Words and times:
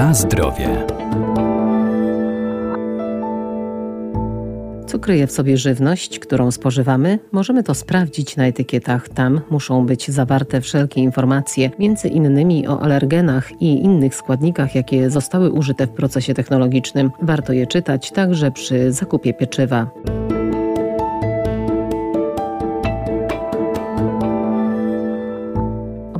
Na 0.00 0.14
zdrowie. 0.14 0.86
Co 4.86 4.98
kryje 4.98 5.26
w 5.26 5.32
sobie 5.32 5.56
żywność, 5.56 6.18
którą 6.18 6.50
spożywamy? 6.50 7.18
Możemy 7.32 7.62
to 7.62 7.74
sprawdzić 7.74 8.36
na 8.36 8.46
etykietach. 8.46 9.08
Tam 9.08 9.40
muszą 9.50 9.86
być 9.86 10.10
zawarte 10.10 10.60
wszelkie 10.60 11.00
informacje, 11.00 11.70
między 11.78 12.08
innymi 12.08 12.68
o 12.68 12.82
alergenach 12.82 13.62
i 13.62 13.84
innych 13.84 14.14
składnikach, 14.14 14.74
jakie 14.74 15.10
zostały 15.10 15.50
użyte 15.50 15.86
w 15.86 15.90
procesie 15.90 16.34
technologicznym. 16.34 17.10
Warto 17.22 17.52
je 17.52 17.66
czytać 17.66 18.10
także 18.10 18.50
przy 18.50 18.92
zakupie 18.92 19.34
pieczywa. 19.34 19.90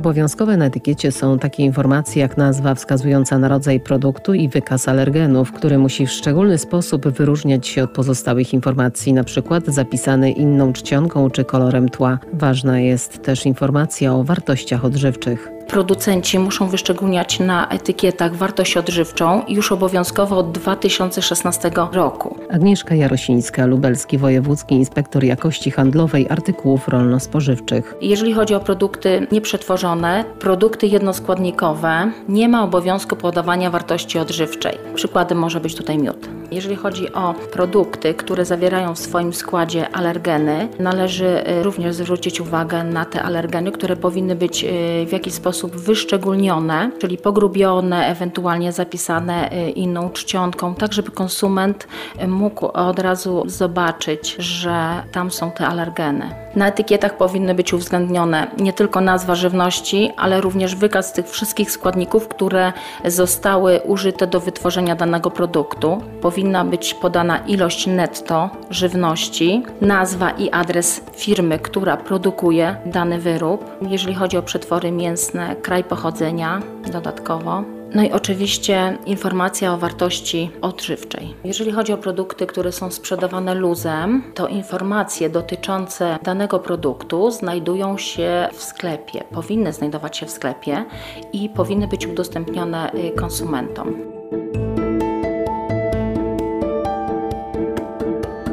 Obowiązkowe 0.01 0.57
na 0.57 0.65
etykiecie 0.65 1.11
są 1.11 1.39
takie 1.39 1.63
informacje 1.63 2.21
jak 2.21 2.37
nazwa 2.37 2.75
wskazująca 2.75 3.37
na 3.37 3.47
rodzaj 3.47 3.79
produktu 3.79 4.33
i 4.33 4.49
wykaz 4.49 4.87
alergenów, 4.87 5.51
który 5.51 5.77
musi 5.77 6.05
w 6.05 6.11
szczególny 6.11 6.57
sposób 6.57 7.07
wyróżniać 7.07 7.67
się 7.67 7.83
od 7.83 7.91
pozostałych 7.91 8.53
informacji, 8.53 9.11
np. 9.11 9.61
zapisany 9.67 10.31
inną 10.31 10.73
czcionką 10.73 11.29
czy 11.29 11.43
kolorem 11.43 11.89
tła. 11.89 12.19
Ważna 12.33 12.79
jest 12.79 13.23
też 13.23 13.45
informacja 13.45 14.13
o 14.13 14.23
wartościach 14.23 14.85
odżywczych 14.85 15.60
producenci 15.71 16.39
muszą 16.39 16.67
wyszczególniać 16.67 17.39
na 17.39 17.67
etykietach 17.69 18.35
wartość 18.35 18.77
odżywczą 18.77 19.41
już 19.47 19.71
obowiązkowo 19.71 20.37
od 20.37 20.51
2016 20.51 21.71
roku. 21.91 22.37
Agnieszka 22.49 22.95
Jarosińska, 22.95 23.65
Lubelski 23.65 24.17
Wojewódzki 24.17 24.75
Inspektor 24.75 25.23
Jakości 25.23 25.71
Handlowej 25.71 26.27
Artykułów 26.29 26.87
Rolno-Spożywczych. 26.87 27.95
Jeżeli 28.01 28.33
chodzi 28.33 28.55
o 28.55 28.59
produkty 28.59 29.27
nieprzetworzone, 29.31 30.25
produkty 30.39 30.87
jednoskładnikowe, 30.87 32.11
nie 32.29 32.49
ma 32.49 32.63
obowiązku 32.63 33.15
podawania 33.15 33.69
wartości 33.69 34.19
odżywczej. 34.19 34.77
Przykładem 34.95 35.37
może 35.37 35.59
być 35.59 35.75
tutaj 35.75 35.97
miód. 35.97 36.40
Jeżeli 36.51 36.75
chodzi 36.75 37.13
o 37.13 37.33
produkty, 37.33 38.13
które 38.13 38.45
zawierają 38.45 38.95
w 38.95 38.99
swoim 38.99 39.33
składzie 39.33 39.89
alergeny, 39.89 40.67
należy 40.79 41.43
y, 41.49 41.63
również 41.63 41.95
zwrócić 41.95 42.41
uwagę 42.41 42.83
na 42.83 43.05
te 43.05 43.23
alergeny, 43.23 43.71
które 43.71 43.95
powinny 43.95 44.35
być 44.35 44.63
y, 44.63 44.67
w 45.07 45.11
jakiś 45.11 45.33
sposób 45.33 45.75
wyszczególnione, 45.75 46.91
czyli 46.99 47.17
pogrubione, 47.17 48.07
ewentualnie 48.07 48.71
zapisane 48.71 49.51
y, 49.53 49.69
inną 49.69 50.09
czcionką, 50.09 50.75
tak 50.75 50.93
żeby 50.93 51.11
konsument 51.11 51.87
mógł 52.27 52.65
od 52.65 52.99
razu 52.99 53.43
zobaczyć, 53.45 54.35
że 54.39 55.03
tam 55.11 55.31
są 55.31 55.51
te 55.51 55.67
alergeny. 55.67 56.29
Na 56.55 56.67
etykietach 56.67 57.17
powinny 57.17 57.55
być 57.55 57.73
uwzględnione 57.73 58.47
nie 58.57 58.73
tylko 58.73 59.01
nazwa 59.01 59.35
żywności, 59.35 60.11
ale 60.17 60.41
również 60.41 60.75
wykaz 60.75 61.13
tych 61.13 61.29
wszystkich 61.29 61.71
składników, 61.71 62.27
które 62.27 62.73
zostały 63.05 63.79
użyte 63.79 64.27
do 64.27 64.39
wytworzenia 64.39 64.95
danego 64.95 65.31
produktu. 65.31 66.01
Powinna 66.21 66.65
być 66.65 66.93
podana 66.93 67.37
ilość 67.37 67.87
netto 67.87 68.49
żywności, 68.69 69.63
nazwa 69.81 70.29
i 70.29 70.49
adres 70.49 71.01
firmy, 71.15 71.59
która 71.59 71.97
produkuje 71.97 72.75
dany 72.85 73.19
wyrób. 73.19 73.65
Jeżeli 73.81 74.15
chodzi 74.15 74.37
o 74.37 74.41
przetwory 74.43 74.91
mięsne, 74.91 75.55
kraj 75.55 75.83
pochodzenia 75.83 76.61
dodatkowo. 76.91 77.80
No 77.95 78.03
i 78.03 78.11
oczywiście 78.11 78.97
informacja 79.05 79.73
o 79.73 79.77
wartości 79.77 80.51
odżywczej. 80.61 81.35
Jeżeli 81.43 81.71
chodzi 81.71 81.93
o 81.93 81.97
produkty, 81.97 82.47
które 82.47 82.71
są 82.71 82.91
sprzedawane 82.91 83.55
luzem, 83.55 84.23
to 84.35 84.47
informacje 84.47 85.29
dotyczące 85.29 86.19
danego 86.23 86.59
produktu 86.59 87.31
znajdują 87.31 87.97
się 87.97 88.49
w 88.53 88.63
sklepie, 88.63 89.23
powinny 89.31 89.73
znajdować 89.73 90.17
się 90.17 90.25
w 90.25 90.31
sklepie 90.31 90.85
i 91.33 91.49
powinny 91.49 91.87
być 91.87 92.07
udostępnione 92.07 92.93
y, 92.93 93.11
konsumentom. 93.11 93.95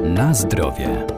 Na 0.04 0.34
zdrowie. 0.34 1.17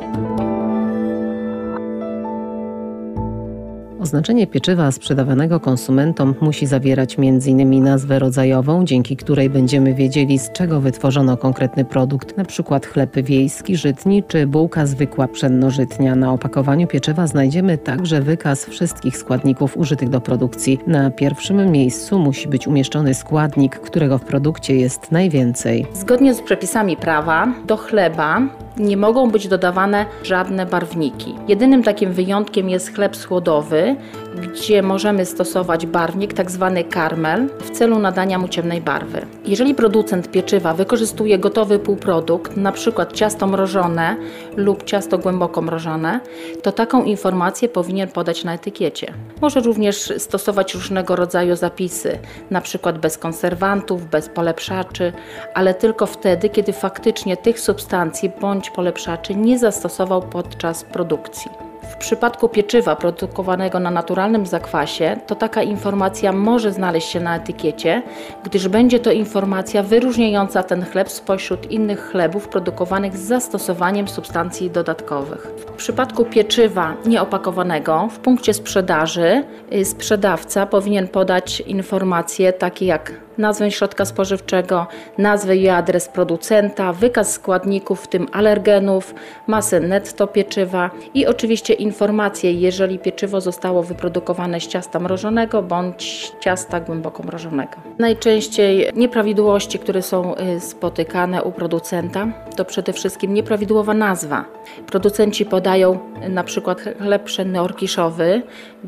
Oznaczenie 4.00 4.47
pieczywa 4.47 4.93
sprzedawanego 4.93 5.61
konsumentom 5.61 6.34
musi 6.41 6.66
zawierać 6.66 7.16
m.in. 7.19 7.83
nazwę 7.83 8.19
rodzajową, 8.19 8.84
dzięki 8.84 9.16
której 9.16 9.50
będziemy 9.50 9.94
wiedzieli 9.94 10.38
z 10.38 10.53
czego 10.53 10.81
wytworzono 10.81 11.37
konkretny 11.37 11.84
produkt, 11.84 12.39
np. 12.39 12.81
chleb 12.93 13.16
wiejski, 13.16 13.77
żytni 13.77 14.22
czy 14.22 14.47
bułka 14.47 14.87
zwykła 14.87 15.28
pszennożytnia. 15.28 16.16
Na 16.16 16.33
opakowaniu 16.33 16.87
pieczywa 16.87 17.27
znajdziemy 17.27 17.78
także 17.78 18.21
wykaz 18.21 18.65
wszystkich 18.65 19.16
składników 19.16 19.77
użytych 19.77 20.09
do 20.09 20.21
produkcji. 20.21 20.78
Na 20.87 21.10
pierwszym 21.10 21.72
miejscu 21.72 22.19
musi 22.19 22.49
być 22.49 22.66
umieszczony 22.66 23.15
składnik, 23.15 23.81
którego 23.81 24.19
w 24.19 24.25
produkcie 24.25 24.77
jest 24.77 25.12
najwięcej. 25.12 25.87
Zgodnie 25.94 26.34
z 26.34 26.43
przepisami 26.43 26.97
prawa 26.97 27.53
do 27.66 27.77
chleba 27.77 28.41
nie 28.81 28.97
mogą 28.97 29.31
być 29.31 29.49
dodawane 29.49 30.07
żadne 30.23 30.67
barwniki. 30.67 31.35
Jedynym 31.49 31.83
takim 31.83 32.13
wyjątkiem 32.13 32.71
jest 32.71 32.95
chleb 32.95 33.17
słodowy, 33.17 33.97
gdzie 34.35 34.83
możemy 34.83 35.27
stosować 35.27 35.87
barwnik, 35.87 36.35
tak 36.35 36.51
zwany 36.51 36.85
karmel, 36.85 37.49
w 37.59 37.71
celu 37.71 37.99
nadania 37.99 38.39
mu 38.39 38.49
ciemnej 38.49 38.81
barwy. 38.81 39.27
Jeżeli 39.45 39.75
producent 39.75 40.31
pieczywa 40.31 40.75
wykorzystuje 40.75 41.39
gotowy 41.39 41.79
półprodukt, 41.79 42.57
np. 42.57 43.07
ciasto 43.13 43.47
mrożone 43.47 44.17
lub 44.57 44.85
ciasto 44.85 45.19
głęboko 45.19 45.63
mrożone, 45.63 46.21
to 46.63 46.73
taką 46.73 47.05
informację 47.05 47.69
powinien 47.69 48.09
podać 48.09 48.45
na 48.45 48.55
etykiecie. 48.55 49.13
Może 49.41 49.61
również 49.61 50.13
stosować 50.19 50.75
różnego 50.75 51.17
rodzaju 51.17 51.57
zapisy, 51.57 52.19
np. 52.51 52.93
bez 52.93 53.19
konserwantów, 53.19 54.11
bez 54.11 54.29
polepszaczy, 54.29 55.13
ale 55.55 55.75
tylko 55.75 56.07
wtedy, 56.07 56.49
kiedy 56.49 56.73
faktycznie 56.73 57.37
tych 57.37 57.61
substancji 57.61 58.31
bądź 58.41 58.71
polepszaczy 58.71 59.35
nie 59.35 59.59
zastosował 59.59 60.23
podczas 60.23 60.85
produkcji. 60.85 61.70
W 61.83 61.97
przypadku 61.97 62.49
pieczywa 62.49 62.97
produkowanego 62.97 63.81
na 63.81 63.91
naturalnym 63.91 64.47
zakwasie, 64.47 65.17
to 65.27 65.35
taka 65.35 65.63
informacja 65.63 66.33
może 66.33 66.73
znaleźć 66.73 67.09
się 67.09 67.21
na 67.21 67.37
etykiecie, 67.37 68.03
gdyż 68.45 68.69
będzie 68.69 69.01
to 69.01 69.13
informacja 69.13 69.83
wyróżniająca 69.83 70.63
ten 70.63 70.85
chleb 70.85 71.11
spośród 71.11 71.71
innych 71.71 72.01
chlebów 72.11 72.49
produkowanych 72.49 73.17
z 73.17 73.21
zastosowaniem 73.21 74.09
substancji 74.09 74.71
dodatkowych. 74.71 75.47
W 75.57 75.73
przypadku 75.73 76.25
pieczywa 76.25 76.95
nieopakowanego 77.07 78.09
w 78.11 78.19
punkcie 78.19 78.55
sprzedaży 78.55 79.45
y, 79.73 79.85
sprzedawca 79.85 80.67
powinien 80.67 81.09
podać 81.09 81.61
informacje 81.61 82.53
takie 82.53 82.87
jak 82.87 83.13
nazwę 83.39 83.71
środka 83.71 84.05
spożywczego, 84.05 84.87
nazwę 85.19 85.57
i 85.57 85.69
adres 85.69 86.09
producenta, 86.09 86.93
wykaz 86.93 87.33
składników, 87.33 88.01
w 88.01 88.09
tym 88.09 88.27
alergenów, 88.33 89.15
masę 89.47 89.81
netto 89.81 90.27
pieczywa 90.27 90.91
i 91.15 91.27
oczywiście 91.27 91.75
informacje, 91.75 92.53
jeżeli 92.53 92.99
pieczywo 92.99 93.41
zostało 93.41 93.83
wyprodukowane 93.83 94.61
z 94.61 94.67
ciasta 94.67 95.01
mrożonego 95.01 95.63
bądź 95.63 96.33
ciasta 96.41 96.81
głęboko 96.81 97.23
mrożonego. 97.23 97.73
Najczęściej 97.99 98.91
nieprawidłowości, 98.95 99.79
które 99.79 100.03
są 100.03 100.35
y, 100.37 100.61
spotykane 100.61 101.43
u 101.43 101.53
producenta, 101.53 102.27
to 102.57 102.65
przede 102.65 102.93
wszystkim 102.93 103.35
nieprawidłowa 103.35 103.95
nazwa. 103.95 104.45
Producenci 104.87 105.47
podają 105.47 105.99
y, 106.27 106.29
na 106.29 106.45
przykład 106.45 106.81
chleb 106.99 107.25
pszenny 107.25 107.61
orkiszowy, 107.61 108.43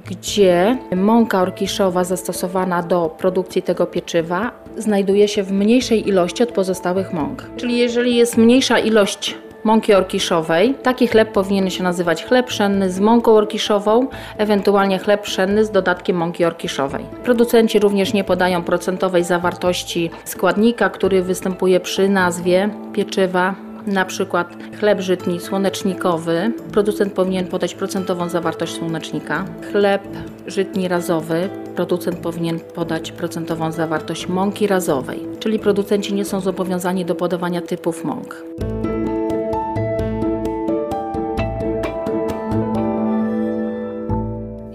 gdzie 0.06 0.78
mąka 0.96 1.42
orkiszowa 1.42 2.04
zastosowana 2.04 2.82
do 2.82 3.14
produkcji 3.18 3.62
tego 3.62 3.86
pieczywa 3.86 4.41
znajduje 4.76 5.28
się 5.28 5.42
w 5.42 5.52
mniejszej 5.52 6.08
ilości 6.08 6.42
od 6.42 6.52
pozostałych 6.52 7.12
mąk. 7.12 7.50
Czyli 7.56 7.78
jeżeli 7.78 8.16
jest 8.16 8.36
mniejsza 8.36 8.78
ilość 8.78 9.34
mąki 9.64 9.94
orkiszowej. 9.94 10.74
Taki 10.82 11.06
chleb 11.06 11.32
powinien 11.32 11.70
się 11.70 11.82
nazywać 11.82 12.24
chleb 12.24 12.46
pszenny 12.46 12.90
z 12.90 13.00
mąką 13.00 13.32
orkiszową, 13.32 14.06
ewentualnie 14.38 14.98
chleb 14.98 15.22
pszenny 15.22 15.64
z 15.64 15.70
dodatkiem 15.70 16.16
mąki 16.16 16.44
orkiszowej. 16.44 17.04
Producenci 17.24 17.78
również 17.78 18.12
nie 18.12 18.24
podają 18.24 18.62
procentowej 18.62 19.24
zawartości 19.24 20.10
składnika, 20.24 20.90
który 20.90 21.22
występuje 21.22 21.80
przy 21.80 22.08
nazwie 22.08 22.70
pieczywa 22.92 23.54
na 23.86 24.04
przykład 24.04 24.56
chleb 24.78 25.00
żytni 25.00 25.40
słonecznikowy, 25.40 26.52
producent 26.72 27.12
powinien 27.12 27.46
podać 27.46 27.74
procentową 27.74 28.28
zawartość 28.28 28.74
słonecznika. 28.74 29.44
Chleb 29.72 30.02
żytni 30.46 30.88
razowy, 30.88 31.48
producent 31.76 32.18
powinien 32.18 32.60
podać 32.60 33.12
procentową 33.12 33.72
zawartość 33.72 34.28
mąki 34.28 34.66
razowej, 34.66 35.20
czyli 35.38 35.58
producenci 35.58 36.14
nie 36.14 36.24
są 36.24 36.40
zobowiązani 36.40 37.04
do 37.04 37.14
podawania 37.14 37.60
typów 37.60 38.04
mąk. 38.04 38.44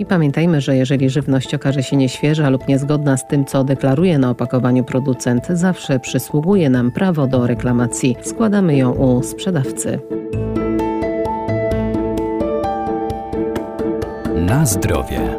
Pamiętajmy, 0.07 0.62
że 0.62 0.75
jeżeli 0.75 1.09
żywność 1.09 1.54
okaże 1.54 1.83
się 1.83 1.95
nieświeża 1.95 2.50
lub 2.50 2.68
niezgodna 2.68 3.18
z 3.18 3.27
tym, 3.27 3.45
co 3.45 3.63
deklaruje 3.63 4.19
na 4.19 4.30
opakowaniu 4.30 4.83
producent, 4.83 5.48
zawsze 5.48 6.00
przysługuje 6.00 6.69
nam 6.69 6.92
prawo 6.92 7.27
do 7.27 7.48
reklamacji. 7.48 8.15
Składamy 8.21 8.77
ją 8.77 8.92
u 8.92 9.24
sprzedawcy. 9.24 10.00
Na 14.36 14.65
zdrowie. 14.65 15.38